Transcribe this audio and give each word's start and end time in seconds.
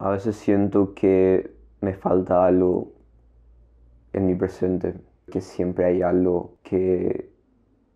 A 0.00 0.08
veces 0.08 0.36
siento 0.36 0.94
que 0.94 1.54
me 1.82 1.92
falta 1.92 2.46
algo 2.46 2.92
en 4.14 4.26
mi 4.26 4.34
presente, 4.34 4.94
que 5.30 5.42
siempre 5.42 5.84
hay 5.84 6.00
algo 6.00 6.56
que 6.62 7.30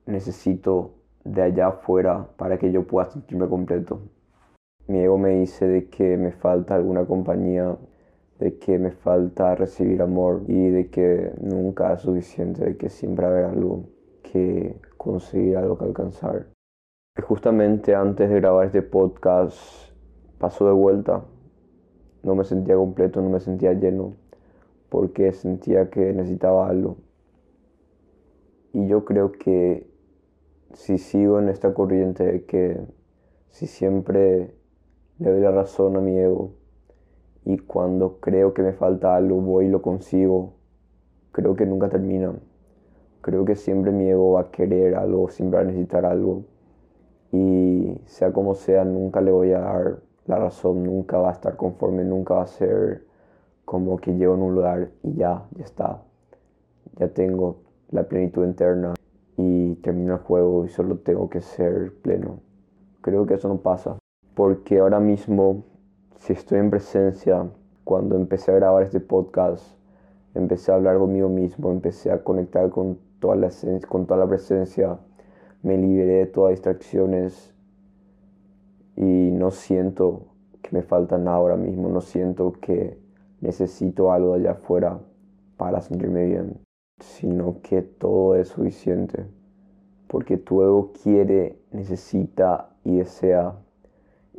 necesito 0.05 0.97
de 1.25 1.41
allá 1.41 1.69
afuera 1.69 2.29
para 2.37 2.59
que 2.59 2.71
yo 2.71 2.87
pueda 2.87 3.07
sentirme 3.07 3.49
completo. 3.49 4.03
Mi 4.87 4.99
ego 4.99 5.17
me 5.17 5.31
dice 5.31 5.67
de 5.67 5.89
que 5.89 6.19
me 6.19 6.33
falta 6.33 6.75
alguna 6.75 7.07
compañía, 7.07 7.75
de 8.39 8.59
que 8.59 8.79
me 8.79 8.91
falta 8.91 9.55
recibir 9.55 10.03
amor 10.03 10.43
y 10.47 10.69
de 10.69 10.91
que 10.91 11.33
nunca 11.41 11.95
es 11.95 12.03
suficiente, 12.03 12.67
de 12.67 12.77
que 12.77 12.91
siempre 12.91 13.25
haber 13.25 13.47
algo 13.47 13.87
que 14.23 14.79
conseguir, 14.99 15.57
algo 15.57 15.79
que 15.79 15.87
alcanzar. 15.87 16.49
Justamente 17.19 17.95
antes 17.95 18.29
de 18.29 18.37
grabar 18.37 18.67
este 18.67 18.83
podcast 18.83 19.57
pasó 20.39 20.67
de 20.67 20.73
vuelta. 20.73 21.25
No 22.25 22.35
me 22.35 22.45
sentía 22.45 22.75
completo, 22.75 23.21
no 23.23 23.29
me 23.29 23.39
sentía 23.39 23.73
lleno, 23.75 24.15
porque 24.89 25.33
sentía 25.33 25.91
que 25.91 26.13
necesitaba 26.13 26.69
algo. 26.69 26.97
Y 28.73 28.89
yo 28.89 29.05
creo 29.05 29.31
que 29.31 29.87
si 30.73 30.99
sigo 30.99 31.39
en 31.39 31.49
esta 31.49 31.75
corriente 31.75 32.25
de 32.25 32.45
que 32.45 32.81
si 33.51 33.67
siempre 33.67 34.53
le 35.19 35.31
doy 35.31 35.41
la 35.41 35.53
razón 35.53 35.97
a 35.97 36.01
mi 36.01 36.19
ego 36.19 36.51
y 37.45 37.59
cuando 37.59 38.19
creo 38.21 38.55
que 38.55 38.63
me 38.63 38.73
falta 38.73 39.15
algo 39.15 39.41
voy 39.41 39.67
y 39.67 39.69
lo 39.69 39.83
consigo, 39.83 40.55
creo 41.31 41.55
que 41.55 41.67
nunca 41.67 41.89
termina. 41.89 42.35
Creo 43.21 43.45
que 43.45 43.55
siempre 43.55 43.93
mi 43.93 44.09
ego 44.09 44.33
va 44.33 44.43
a 44.43 44.51
querer 44.51 44.97
algo, 44.97 45.29
siempre 45.29 45.59
va 45.59 45.63
a 45.63 45.67
necesitar 45.67 46.05
algo. 46.05 46.45
Y 47.33 48.01
sea 48.07 48.33
como 48.33 48.55
sea, 48.55 48.85
nunca 48.85 49.21
le 49.21 49.31
voy 49.31 49.53
a 49.53 49.61
dar 49.61 49.99
la 50.27 50.39
razón, 50.39 50.85
nunca 50.85 51.19
va 51.19 51.31
a 51.31 51.33
estar 51.33 51.57
conforme, 51.57 52.05
nunca 52.05 52.35
va 52.35 52.43
a 52.43 52.47
ser 52.47 53.05
como 53.65 53.99
que 53.99 54.15
llego 54.15 54.35
en 54.35 54.43
un 54.43 54.55
lugar 54.55 54.91
y 55.03 55.15
ya, 55.15 55.47
ya 55.57 55.65
está. 55.65 56.03
Ya 56.97 57.09
tengo 57.09 57.57
la 57.91 58.05
plenitud 58.05 58.45
interna 58.45 58.95
y 59.37 59.75
termino 59.77 60.15
el 60.15 60.21
juego 60.21 60.65
y 60.65 60.69
solo 60.69 60.99
tengo 60.99 61.29
que 61.29 61.41
ser 61.41 61.93
pleno. 62.03 62.41
Creo 63.01 63.27
que 63.27 63.35
eso 63.35 63.49
no 63.49 63.59
pasa. 63.59 63.99
Porque 64.35 64.79
ahora 64.79 65.01
mismo, 65.01 65.65
si 66.19 66.33
estoy 66.33 66.59
en 66.59 66.71
presencia, 66.71 67.47
cuando 67.85 68.17
empecé 68.17 68.51
a 68.51 68.55
grabar 68.55 68.83
este 68.83 69.01
podcast, 69.01 69.77
empecé 70.35 70.73
a 70.73 70.77
hablar 70.77 70.99
conmigo 70.99 71.29
mismo, 71.29 71.71
empecé 71.71 72.11
a 72.11 72.25
conectar 72.25 72.71
con 72.71 72.99
toda 73.21 73.37
la, 73.37 73.51
con 73.89 74.07
toda 74.07 74.21
la 74.21 74.27
presencia, 74.27 74.99
me 75.63 75.79
liberé 75.79 76.15
de 76.15 76.27
todas 76.27 76.51
distracciones 76.51 77.54
y 78.97 79.31
no 79.33 79.51
siento 79.51 80.27
que 80.63 80.71
me 80.73 80.83
falta 80.83 81.17
ahora 81.17 81.57
mismo, 81.57 81.89
no 81.89 82.01
siento 82.01 82.53
que 82.53 82.99
necesito 83.41 84.13
algo 84.13 84.35
allá 84.35 84.53
afuera 84.53 84.99
para 85.57 85.81
sentirme 85.81 86.27
bien 86.27 86.65
sino 87.01 87.61
que 87.63 87.83
todo 87.83 88.37
es 88.37 88.49
suficiente. 88.49 89.27
Porque 90.07 90.37
tu 90.37 90.63
ego 90.63 90.93
quiere, 91.03 91.59
necesita 91.73 92.71
y 92.85 92.99
desea. 92.99 93.55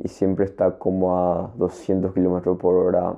Y 0.02 0.08
siempre 0.08 0.44
está 0.44 0.78
como 0.78 1.16
a 1.16 1.52
200 1.56 2.12
kilómetros 2.14 2.58
por 2.58 2.74
hora 2.74 3.16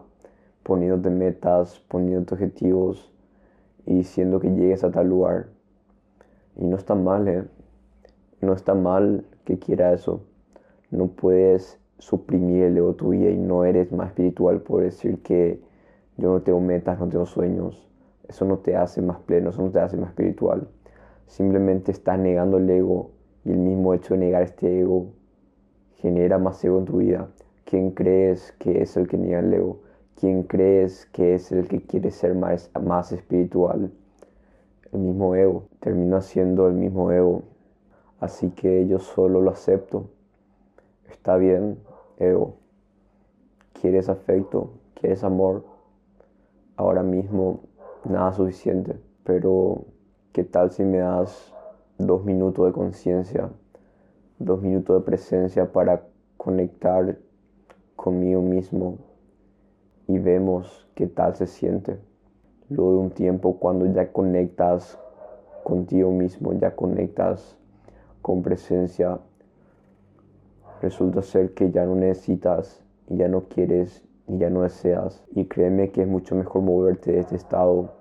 poniéndote 0.62 1.10
metas, 1.10 1.80
poniéndote 1.88 2.34
objetivos 2.34 3.10
y 3.86 3.94
diciendo 3.94 4.38
que 4.38 4.50
llegues 4.50 4.84
a 4.84 4.90
tal 4.90 5.08
lugar. 5.08 5.48
Y 6.56 6.66
no 6.66 6.76
está 6.76 6.94
mal, 6.94 7.26
¿eh? 7.28 7.44
No 8.40 8.52
está 8.52 8.74
mal 8.74 9.24
que 9.44 9.58
quiera 9.58 9.92
eso. 9.92 10.20
No 10.90 11.08
puedes 11.08 11.78
suprimir 11.98 12.64
el 12.64 12.76
ego 12.76 12.94
tu 12.94 13.10
vida 13.10 13.30
y 13.30 13.36
no 13.36 13.64
eres 13.64 13.92
más 13.92 14.08
espiritual 14.08 14.60
por 14.62 14.82
decir 14.82 15.18
que 15.22 15.60
yo 16.16 16.30
no 16.30 16.42
tengo 16.42 16.60
metas, 16.60 16.98
no 16.98 17.08
tengo 17.08 17.26
sueños. 17.26 17.88
Eso 18.28 18.44
no 18.44 18.58
te 18.58 18.76
hace 18.76 19.02
más 19.02 19.18
pleno, 19.20 19.50
eso 19.50 19.62
no 19.62 19.70
te 19.70 19.80
hace 19.80 19.96
más 19.96 20.10
espiritual. 20.10 20.68
Simplemente 21.26 21.92
estás 21.92 22.18
negando 22.18 22.58
el 22.58 22.68
ego 22.70 23.10
y 23.44 23.52
el 23.52 23.58
mismo 23.58 23.94
hecho 23.94 24.14
de 24.14 24.20
negar 24.20 24.42
este 24.42 24.80
ego 24.80 25.12
genera 25.96 26.38
más 26.38 26.64
ego 26.64 26.78
en 26.78 26.84
tu 26.84 26.98
vida. 26.98 27.28
¿Quién 27.64 27.90
crees 27.90 28.52
que 28.58 28.82
es 28.82 28.96
el 28.96 29.08
que 29.08 29.18
niega 29.18 29.40
el 29.40 29.52
ego? 29.52 29.80
¿Quién 30.16 30.42
crees 30.42 31.06
que 31.06 31.34
es 31.34 31.52
el 31.52 31.68
que 31.68 31.82
quiere 31.82 32.10
ser 32.10 32.34
más, 32.34 32.70
más 32.82 33.12
espiritual? 33.12 33.92
El 34.92 35.00
mismo 35.00 35.34
ego. 35.34 35.64
Termina 35.80 36.20
siendo 36.20 36.66
el 36.66 36.74
mismo 36.74 37.12
ego. 37.12 37.42
Así 38.20 38.50
que 38.50 38.86
yo 38.86 38.98
solo 38.98 39.40
lo 39.40 39.50
acepto. 39.50 40.08
Está 41.10 41.36
bien, 41.36 41.78
ego. 42.18 42.56
¿Quieres 43.80 44.08
afecto? 44.08 44.72
¿Quieres 44.94 45.24
amor? 45.24 45.64
Ahora 46.76 47.02
mismo 47.02 47.60
nada 48.04 48.32
suficiente, 48.32 48.96
pero 49.24 49.84
¿qué 50.32 50.44
tal 50.44 50.70
si 50.70 50.84
me 50.84 50.98
das 50.98 51.52
dos 51.98 52.24
minutos 52.24 52.66
de 52.66 52.72
conciencia, 52.72 53.50
dos 54.38 54.62
minutos 54.62 55.00
de 55.00 55.04
presencia 55.04 55.72
para 55.72 56.04
conectar 56.36 57.18
conmigo 57.96 58.40
mismo 58.42 58.98
y 60.06 60.18
vemos 60.18 60.88
qué 60.94 61.06
tal 61.06 61.34
se 61.36 61.46
siente? 61.46 61.98
Luego 62.68 62.92
de 62.92 62.98
un 62.98 63.10
tiempo 63.10 63.58
cuando 63.58 63.86
ya 63.86 64.12
conectas 64.12 64.98
contigo 65.64 66.10
mismo, 66.10 66.52
ya 66.52 66.76
conectas 66.76 67.56
con 68.22 68.42
presencia, 68.42 69.18
resulta 70.80 71.22
ser 71.22 71.54
que 71.54 71.70
ya 71.70 71.84
no 71.84 71.94
necesitas 71.94 72.82
y 73.08 73.16
ya 73.16 73.28
no 73.28 73.44
quieres 73.44 74.04
y 74.26 74.38
ya 74.38 74.50
no 74.50 74.62
deseas. 74.62 75.24
Y 75.34 75.46
créeme 75.46 75.90
que 75.90 76.02
es 76.02 76.08
mucho 76.08 76.34
mejor 76.34 76.62
moverte 76.62 77.12
de 77.12 77.20
este 77.20 77.36
estado 77.36 77.92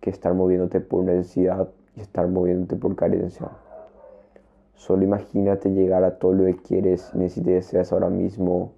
que 0.00 0.10
estar 0.10 0.34
moviéndote 0.34 0.80
por 0.80 1.04
necesidad 1.04 1.68
y 1.96 2.00
estar 2.00 2.28
moviéndote 2.28 2.76
por 2.76 2.94
carencia. 2.96 3.48
Solo 4.74 5.02
imagínate 5.02 5.70
llegar 5.70 6.04
a 6.04 6.18
todo 6.18 6.32
lo 6.32 6.44
que 6.44 6.56
quieres 6.56 7.10
y 7.14 7.18
necesites 7.18 7.54
deseas 7.54 7.92
ahora 7.92 8.10
mismo 8.10 8.72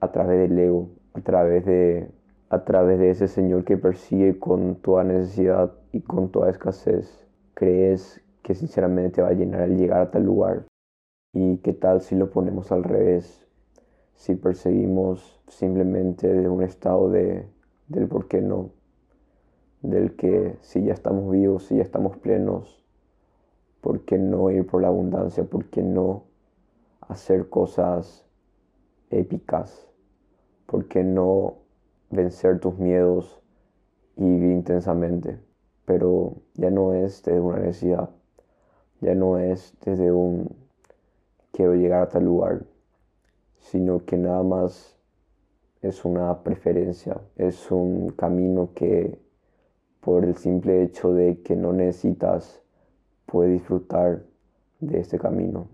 a 0.00 0.12
través 0.12 0.38
del 0.48 0.58
ego, 0.58 0.88
a 1.14 1.20
través 1.20 1.64
de, 1.64 2.10
a 2.50 2.64
través 2.64 2.98
de 2.98 3.10
ese 3.10 3.28
Señor 3.28 3.64
que 3.64 3.78
persigue 3.78 4.38
con 4.38 4.76
toda 4.76 5.04
necesidad 5.04 5.72
y 5.92 6.00
con 6.00 6.30
toda 6.30 6.50
escasez. 6.50 7.26
Crees 7.54 8.20
que 8.42 8.54
sinceramente 8.54 9.16
te 9.16 9.22
va 9.22 9.28
a 9.28 9.32
llenar 9.32 9.62
al 9.62 9.76
llegar 9.76 10.00
a 10.00 10.10
tal 10.10 10.24
lugar. 10.24 10.64
¿Y 11.32 11.58
qué 11.58 11.74
tal 11.74 12.00
si 12.00 12.16
lo 12.16 12.30
ponemos 12.30 12.72
al 12.72 12.84
revés? 12.84 13.46
Si 14.14 14.34
perseguimos 14.34 15.40
simplemente 15.46 16.26
de 16.26 16.48
un 16.48 16.62
estado 16.62 17.10
de, 17.10 17.46
del 17.86 18.08
por 18.08 18.28
qué 18.28 18.40
no, 18.40 18.70
del 19.82 20.16
que 20.16 20.56
si 20.62 20.84
ya 20.84 20.94
estamos 20.94 21.30
vivos, 21.30 21.64
si 21.64 21.76
ya 21.76 21.82
estamos 21.82 22.16
plenos, 22.16 22.82
¿por 23.82 24.06
qué 24.06 24.16
no 24.16 24.50
ir 24.50 24.66
por 24.66 24.80
la 24.80 24.88
abundancia? 24.88 25.44
¿Por 25.44 25.66
qué 25.66 25.82
no 25.82 26.24
hacer 27.02 27.50
cosas 27.50 28.24
épicas? 29.10 29.86
¿Por 30.64 30.88
qué 30.88 31.04
no 31.04 31.58
vencer 32.10 32.58
tus 32.58 32.78
miedos 32.78 33.42
y 34.16 34.24
vivir 34.24 34.52
intensamente? 34.52 35.38
Pero 35.84 36.36
ya 36.54 36.70
no 36.70 36.94
es 36.94 37.22
desde 37.22 37.40
una 37.40 37.58
necesidad, 37.58 38.10
ya 39.02 39.14
no 39.14 39.38
es 39.38 39.76
desde 39.84 40.10
un 40.10 40.67
quiero 41.58 41.74
llegar 41.74 42.02
a 42.02 42.08
tal 42.08 42.24
lugar, 42.24 42.62
sino 43.58 44.04
que 44.04 44.16
nada 44.16 44.44
más 44.44 44.96
es 45.82 46.04
una 46.04 46.44
preferencia, 46.44 47.20
es 47.34 47.72
un 47.72 48.10
camino 48.10 48.70
que 48.76 49.18
por 50.00 50.24
el 50.24 50.36
simple 50.36 50.84
hecho 50.84 51.12
de 51.12 51.42
que 51.42 51.56
no 51.56 51.72
necesitas, 51.72 52.62
puedes 53.26 53.54
disfrutar 53.54 54.22
de 54.78 55.00
este 55.00 55.18
camino. 55.18 55.66